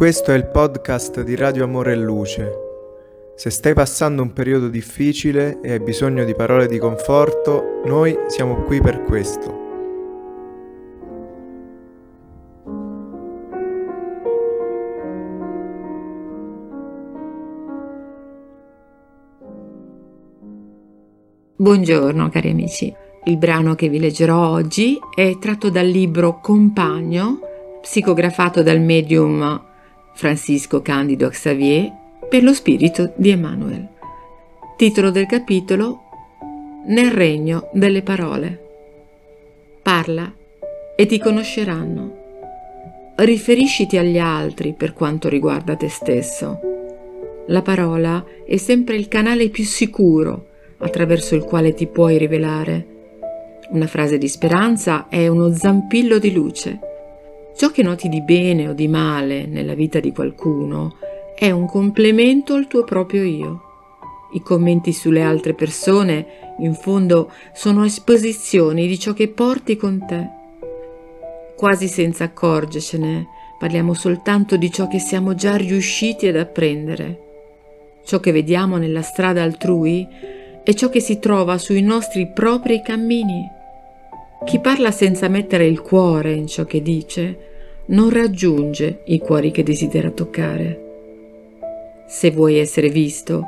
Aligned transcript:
Questo 0.00 0.32
è 0.32 0.34
il 0.34 0.46
podcast 0.46 1.20
di 1.20 1.36
Radio 1.36 1.64
Amore 1.64 1.92
e 1.92 1.96
Luce. 1.96 2.52
Se 3.36 3.50
stai 3.50 3.74
passando 3.74 4.22
un 4.22 4.32
periodo 4.32 4.68
difficile 4.68 5.60
e 5.60 5.72
hai 5.72 5.80
bisogno 5.80 6.24
di 6.24 6.34
parole 6.34 6.68
di 6.68 6.78
conforto, 6.78 7.82
noi 7.84 8.16
siamo 8.28 8.62
qui 8.62 8.80
per 8.80 9.02
questo. 9.02 9.58
Buongiorno 21.56 22.30
cari 22.30 22.48
amici. 22.48 22.90
Il 23.24 23.36
brano 23.36 23.74
che 23.74 23.90
vi 23.90 23.98
leggerò 24.00 24.48
oggi 24.48 24.98
è 25.14 25.36
tratto 25.38 25.68
dal 25.68 25.86
libro 25.86 26.40
Compagno, 26.40 27.40
psicografato 27.82 28.62
dal 28.62 28.80
medium 28.80 29.68
Francisco 30.20 30.82
Candido 30.82 31.30
Xavier 31.30 31.90
per 32.28 32.42
lo 32.42 32.52
spirito 32.52 33.14
di 33.16 33.30
Emmanuel. 33.30 33.88
Titolo 34.76 35.10
del 35.10 35.24
capitolo 35.24 36.02
Nel 36.88 37.10
regno 37.10 37.70
delle 37.72 38.02
parole. 38.02 38.66
Parla 39.80 40.30
e 40.94 41.06
ti 41.06 41.18
conosceranno. 41.18 43.12
Riferisciti 43.16 43.96
agli 43.96 44.18
altri 44.18 44.74
per 44.74 44.92
quanto 44.92 45.30
riguarda 45.30 45.74
te 45.74 45.88
stesso. 45.88 46.60
La 47.46 47.62
parola 47.62 48.22
è 48.44 48.58
sempre 48.58 48.96
il 48.96 49.08
canale 49.08 49.48
più 49.48 49.64
sicuro 49.64 50.48
attraverso 50.80 51.34
il 51.34 51.44
quale 51.44 51.72
ti 51.72 51.86
puoi 51.86 52.18
rivelare. 52.18 52.86
Una 53.70 53.86
frase 53.86 54.18
di 54.18 54.28
speranza 54.28 55.08
è 55.08 55.26
uno 55.28 55.50
zampillo 55.54 56.18
di 56.18 56.30
luce. 56.30 56.89
Ciò 57.60 57.70
che 57.70 57.82
noti 57.82 58.08
di 58.08 58.22
bene 58.22 58.68
o 58.68 58.72
di 58.72 58.88
male 58.88 59.44
nella 59.44 59.74
vita 59.74 60.00
di 60.00 60.12
qualcuno 60.12 60.96
è 61.34 61.50
un 61.50 61.66
complemento 61.66 62.54
al 62.54 62.66
tuo 62.66 62.84
proprio 62.84 63.22
io. 63.22 63.60
I 64.32 64.40
commenti 64.40 64.94
sulle 64.94 65.20
altre 65.20 65.52
persone, 65.52 66.54
in 66.60 66.72
fondo, 66.72 67.30
sono 67.52 67.84
esposizioni 67.84 68.86
di 68.86 68.98
ciò 68.98 69.12
che 69.12 69.28
porti 69.28 69.76
con 69.76 70.02
te. 70.06 70.26
Quasi 71.54 71.86
senza 71.86 72.24
accorgercene, 72.24 73.26
parliamo 73.58 73.92
soltanto 73.92 74.56
di 74.56 74.72
ciò 74.72 74.88
che 74.88 74.98
siamo 74.98 75.34
già 75.34 75.56
riusciti 75.56 76.28
ad 76.28 76.36
apprendere. 76.36 77.20
Ciò 78.06 78.20
che 78.20 78.32
vediamo 78.32 78.78
nella 78.78 79.02
strada 79.02 79.42
altrui 79.42 80.08
è 80.64 80.72
ciò 80.72 80.88
che 80.88 81.00
si 81.00 81.18
trova 81.18 81.58
sui 81.58 81.82
nostri 81.82 82.26
propri 82.26 82.80
cammini. 82.80 83.46
Chi 84.46 84.58
parla 84.60 84.90
senza 84.90 85.28
mettere 85.28 85.66
il 85.66 85.82
cuore 85.82 86.32
in 86.32 86.46
ciò 86.46 86.64
che 86.64 86.80
dice 86.80 87.48
non 87.90 88.10
raggiunge 88.10 89.02
i 89.06 89.18
cuori 89.18 89.50
che 89.50 89.62
desidera 89.62 90.10
toccare. 90.10 90.88
Se 92.06 92.30
vuoi 92.30 92.56
essere 92.58 92.88
visto, 92.88 93.44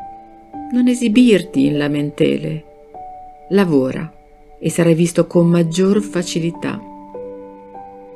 non 0.73 0.89
esibirti 0.89 1.67
in 1.67 1.77
lamentele. 1.77 2.65
Lavora 3.51 4.13
e 4.59 4.71
sarai 4.71 4.95
visto 4.95 5.27
con 5.27 5.49
maggior 5.49 6.01
facilità. 6.01 6.81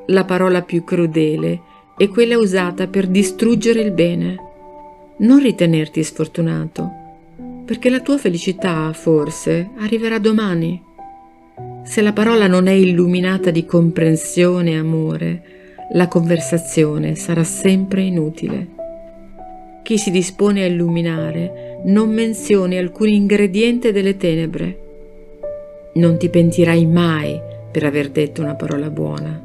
La 0.07 0.25
parola 0.25 0.63
più 0.63 0.85
crudele 0.85 1.61
è 1.97 2.09
quella 2.09 2.39
usata 2.39 2.87
per 2.87 3.07
distruggere 3.07 3.81
il 3.81 3.93
bene. 3.93 4.37
Non 5.19 5.41
ritenerti 5.41 6.03
sfortunato 6.03 7.05
perché 7.65 7.91
la 7.91 8.01
tua 8.01 8.19
felicità 8.19 8.93
forse 8.93 9.71
arriverà 9.79 10.19
domani. 10.19 10.81
Se 11.85 12.01
la 12.01 12.13
parola 12.13 12.47
non 12.47 12.67
è 12.67 12.73
illuminata 12.73 13.51
di 13.51 13.65
comprensione 13.65 14.73
e 14.73 14.77
amore, 14.77 15.56
la 15.93 16.09
conversazione 16.09 17.15
sarà 17.15 17.45
sempre 17.45 18.03
inutile. 18.03 18.75
Chi 19.83 19.99
si 19.99 20.11
dispone 20.11 20.65
a 20.65 20.67
illuminare 20.67 21.81
non 21.85 22.13
menzioni 22.13 22.77
alcun 22.77 23.09
ingrediente 23.09 23.93
delle 23.93 24.17
tenebre. 24.17 24.79
Non 25.95 26.19
ti 26.19 26.29
pentirai 26.29 26.85
mai 26.87 27.41
per 27.71 27.85
aver 27.85 28.11
detto 28.11 28.43
una 28.43 28.57
parola 28.57 28.91
buona. 28.91 29.41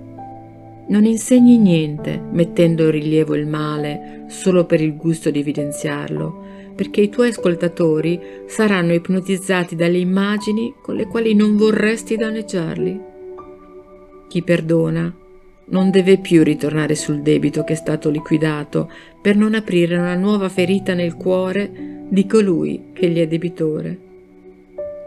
Non 0.87 1.05
insegni 1.05 1.57
niente 1.57 2.19
mettendo 2.31 2.85
in 2.85 2.91
rilievo 2.91 3.35
il 3.35 3.45
male 3.45 4.23
solo 4.27 4.65
per 4.65 4.81
il 4.81 4.95
gusto 4.95 5.29
di 5.29 5.39
evidenziarlo, 5.39 6.43
perché 6.75 7.01
i 7.01 7.09
tuoi 7.09 7.29
ascoltatori 7.29 8.19
saranno 8.47 8.93
ipnotizzati 8.93 9.75
dalle 9.75 9.99
immagini 9.99 10.73
con 10.81 10.95
le 10.95 11.05
quali 11.05 11.35
non 11.35 11.55
vorresti 11.55 12.15
danneggiarli. 12.15 12.99
Chi 14.27 14.41
perdona 14.41 15.20
non 15.71 15.89
deve 15.91 16.17
più 16.17 16.43
ritornare 16.43 16.95
sul 16.95 17.21
debito 17.21 17.65
che 17.65 17.73
è 17.73 17.75
stato 17.75 18.09
liquidato 18.09 18.89
per 19.21 19.35
non 19.35 19.53
aprire 19.53 19.97
una 19.97 20.15
nuova 20.15 20.47
ferita 20.47 20.93
nel 20.93 21.15
cuore 21.15 21.69
di 22.07 22.25
colui 22.25 22.91
che 22.93 23.09
gli 23.09 23.19
è 23.19 23.27
debitore. 23.27 23.97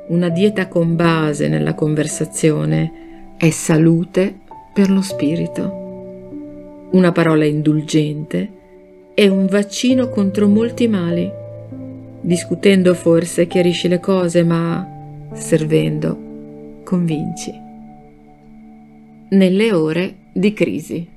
Una 0.08 0.28
dieta 0.28 0.68
con 0.68 0.96
base 0.96 1.48
nella 1.48 1.72
conversazione 1.72 3.32
è 3.38 3.48
salute 3.48 4.40
per 4.74 4.90
lo 4.90 5.00
spirito. 5.00 6.88
Una 6.90 7.12
parola 7.12 7.44
indulgente 7.44 8.50
è 9.14 9.26
un 9.26 9.46
vaccino 9.46 10.08
contro 10.08 10.46
molti 10.46 10.86
mali 10.88 11.42
Discutendo 12.24 12.94
forse 12.94 13.46
chiarisci 13.46 13.86
le 13.86 14.00
cose, 14.00 14.42
ma 14.44 15.28
servendo 15.34 16.80
convinci. 16.82 17.52
Nelle 19.28 19.72
ore 19.74 20.14
di 20.34 20.52
crisi. 20.52 21.08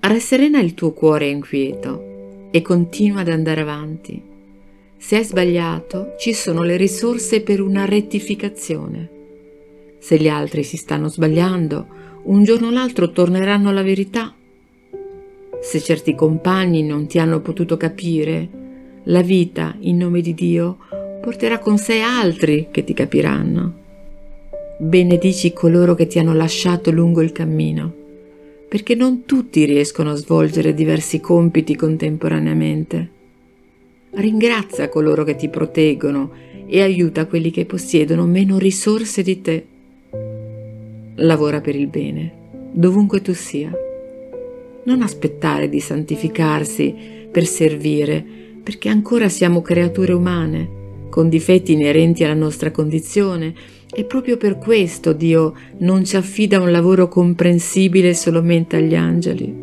Rasserena 0.00 0.60
il 0.60 0.72
tuo 0.72 0.92
cuore 0.92 1.28
inquieto 1.28 2.48
e 2.50 2.62
continua 2.62 3.20
ad 3.20 3.28
andare 3.28 3.60
avanti. 3.60 4.22
Se 4.96 5.16
hai 5.16 5.24
sbagliato, 5.24 6.14
ci 6.18 6.32
sono 6.32 6.62
le 6.62 6.78
risorse 6.78 7.42
per 7.42 7.60
una 7.60 7.84
rettificazione. 7.84 9.10
Se 9.98 10.16
gli 10.16 10.28
altri 10.28 10.62
si 10.62 10.78
stanno 10.78 11.08
sbagliando, 11.08 11.86
un 12.24 12.44
giorno 12.44 12.68
o 12.68 12.70
l'altro 12.70 13.10
torneranno 13.10 13.68
alla 13.68 13.82
verità. 13.82 14.34
Se 15.60 15.80
certi 15.80 16.14
compagni 16.14 16.82
non 16.82 17.06
ti 17.06 17.18
hanno 17.18 17.40
potuto 17.40 17.76
capire, 17.76 18.48
la 19.04 19.22
vita, 19.22 19.76
in 19.80 19.98
nome 19.98 20.22
di 20.22 20.32
Dio, 20.32 20.78
porterà 21.20 21.58
con 21.58 21.76
sé 21.76 22.00
altri 22.00 22.68
che 22.70 22.84
ti 22.84 22.94
capiranno. 22.94 23.84
Benedici 24.78 25.54
coloro 25.54 25.94
che 25.94 26.06
ti 26.06 26.18
hanno 26.18 26.34
lasciato 26.34 26.90
lungo 26.90 27.22
il 27.22 27.32
cammino, 27.32 27.90
perché 28.68 28.94
non 28.94 29.24
tutti 29.24 29.64
riescono 29.64 30.10
a 30.10 30.16
svolgere 30.16 30.74
diversi 30.74 31.18
compiti 31.18 31.74
contemporaneamente. 31.74 33.10
Ringrazia 34.10 34.90
coloro 34.90 35.24
che 35.24 35.34
ti 35.34 35.48
proteggono 35.48 36.30
e 36.66 36.82
aiuta 36.82 37.24
quelli 37.24 37.50
che 37.50 37.64
possiedono 37.64 38.26
meno 38.26 38.58
risorse 38.58 39.22
di 39.22 39.40
te. 39.40 39.66
Lavora 41.14 41.62
per 41.62 41.74
il 41.74 41.86
bene, 41.86 42.32
dovunque 42.70 43.22
tu 43.22 43.32
sia. 43.32 43.72
Non 44.84 45.00
aspettare 45.00 45.70
di 45.70 45.80
santificarsi 45.80 46.94
per 47.30 47.46
servire, 47.46 48.22
perché 48.62 48.90
ancora 48.90 49.30
siamo 49.30 49.62
creature 49.62 50.12
umane, 50.12 50.68
con 51.08 51.28
difetti 51.28 51.72
inerenti 51.72 52.24
alla 52.24 52.34
nostra 52.34 52.70
condizione, 52.70 53.54
e 53.92 54.04
proprio 54.04 54.36
per 54.36 54.58
questo 54.58 55.12
Dio 55.12 55.54
non 55.78 56.04
ci 56.04 56.16
affida 56.16 56.60
un 56.60 56.70
lavoro 56.70 57.08
comprensibile 57.08 58.14
solamente 58.14 58.76
agli 58.76 58.94
angeli. 58.94 59.54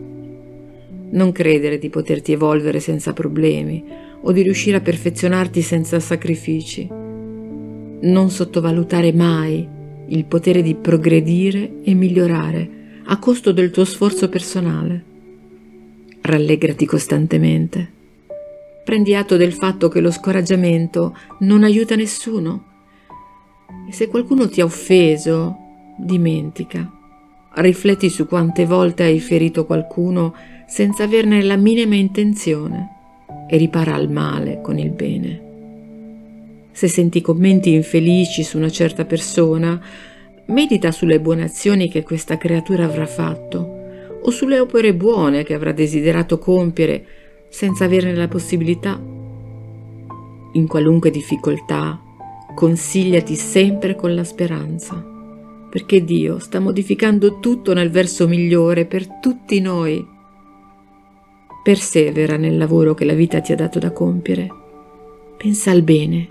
Non 1.11 1.31
credere 1.31 1.77
di 1.77 1.89
poterti 1.89 2.31
evolvere 2.31 2.79
senza 2.79 3.13
problemi 3.13 3.83
o 4.21 4.31
di 4.31 4.41
riuscire 4.41 4.77
a 4.77 4.81
perfezionarti 4.81 5.61
senza 5.61 5.99
sacrifici. 5.99 6.87
Non 6.90 8.29
sottovalutare 8.29 9.13
mai 9.13 9.67
il 10.07 10.25
potere 10.25 10.61
di 10.63 10.73
progredire 10.73 11.73
e 11.84 11.93
migliorare 11.93 12.69
a 13.05 13.19
costo 13.19 13.51
del 13.51 13.69
tuo 13.69 13.85
sforzo 13.85 14.29
personale. 14.29 15.03
Rallegrati 16.22 16.85
costantemente 16.85 18.01
prendi 18.84 19.16
atto 19.16 19.38
del 19.38 19.53
fatto 19.53 19.88
che 19.88 20.00
lo 20.00 20.12
scoraggiamento 20.12 21.18
non 21.40 21.64
aiuta 21.64 21.96
nessuno. 21.96 22.72
E 23.88 23.94
se 23.94 24.08
qualcuno 24.08 24.47
ti 24.47 24.62
ha 24.62 24.66
offeso, 24.66 25.58
dimentica. 25.97 26.91
Rifletti 27.56 28.09
su 28.09 28.28
quante 28.28 28.66
volte 28.66 29.03
hai 29.03 29.20
ferito 29.20 29.66
qualcuno 29.66 30.34
senza 30.68 31.03
averne 31.03 31.44
la 31.44 31.56
minima 31.56 31.96
intenzione 31.96 32.90
e 33.47 33.58
ripara 33.58 33.94
al 33.94 34.09
male 34.09 34.59
con 34.62 34.80
il 34.80 34.90
bene. 34.90 35.41
Se 36.72 36.88
senti 36.88 37.22
commenti 37.22 37.72
infelici 37.74 38.44
su 38.44 38.58
una 38.58 38.72
certa 38.72 39.06
persona, 39.06 39.80
medita 40.47 40.91
sulle 40.91 41.20
buone 41.20 41.44
azioni 41.44 41.90
che 41.90 42.03
questa 42.03 42.38
creatura 42.38 42.85
avrà 42.85 43.06
fatto 43.06 43.82
o 44.26 44.32
sulle 44.32 44.59
opere 44.59 44.94
buone 44.94 45.44
che 45.44 45.53
avrà 45.53 45.72
desiderato 45.72 46.40
compiere 46.40 47.06
senza 47.53 47.85
averne 47.85 48.16
la 48.16 48.28
possibilità. 48.28 49.00
In 50.53 50.67
qualunque 50.67 51.11
difficoltà, 51.11 52.02
consigliati 52.55 53.35
sempre 53.35 53.96
con 53.96 54.16
la 54.16 54.23
speranza, 54.23 54.96
perché 55.70 56.03
Dio 56.03 56.40
sta 56.40 56.59
modificando 56.59 57.38
tutto 57.40 57.76
nel 57.76 57.91
verso 57.91 58.28
migliore 58.28 58.85
per 58.88 59.08
tutti 59.20 59.59
noi. 59.59 60.03
Persevera 61.61 62.38
nel 62.38 62.58
lavoro 62.58 62.96
che 62.96 63.05
la 63.05 63.14
vita 63.14 63.40
ti 63.40 63.52
ha 63.52 63.56
dato 63.56 63.78
da 63.78 63.91
compiere. 63.91 64.49
Pensa 65.38 65.70
al 65.70 65.84
bene 65.84 66.26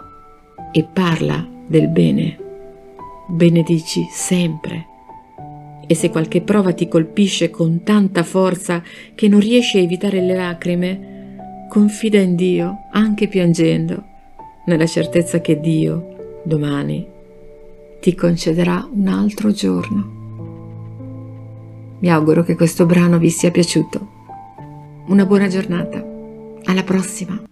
e 0.73 0.85
parla 0.93 1.49
del 1.69 1.87
bene. 1.89 2.37
Benedici 3.29 4.09
sempre. 4.11 4.92
E 5.87 5.94
se 5.94 6.11
qualche 6.11 6.40
prova 6.40 6.73
ti 6.73 6.88
colpisce 6.88 7.50
con 7.50 7.82
tanta 7.82 8.23
forza 8.23 8.82
che 9.14 9.29
non 9.29 9.40
riesci 9.40 9.79
a 9.79 9.82
evitare 9.82 10.20
le 10.20 10.34
lacrime, 10.34 11.67
confida 11.69 12.19
in 12.19 12.37
Dio, 12.37 12.84
anche 12.93 13.29
piangendo, 13.29 14.05
nella 14.67 14.87
certezza 14.87 15.40
che 15.40 15.61
Dio, 15.61 16.40
domani, 16.44 17.06
ti 18.00 18.14
concederà 18.14 18.88
un 18.93 19.06
altro 19.06 19.52
giorno. 19.52 20.20
Mi 22.00 22.11
auguro 22.11 22.43
che 22.43 22.56
questo 22.56 22.84
brano 22.84 23.19
vi 23.19 23.31
sia 23.31 23.50
piaciuto. 23.50 24.08
Una 25.06 25.25
buona 25.25 25.46
giornata. 25.46 26.05
Alla 26.64 26.82
prossima. 26.82 27.52